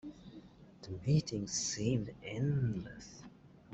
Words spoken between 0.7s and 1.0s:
The